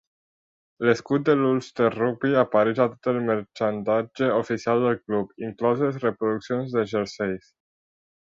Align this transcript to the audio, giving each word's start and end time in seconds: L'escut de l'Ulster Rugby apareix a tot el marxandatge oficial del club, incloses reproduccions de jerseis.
L'escut 0.87 1.25
de 1.27 1.33
l'Ulster 1.41 1.89
Rugby 1.95 2.31
apareix 2.43 2.81
a 2.85 2.87
tot 2.93 3.09
el 3.11 3.19
marxandatge 3.27 4.31
oficial 4.39 4.81
del 4.87 4.97
club, 5.03 5.37
incloses 5.49 6.03
reproduccions 6.07 6.75
de 6.79 6.87
jerseis. 6.95 7.55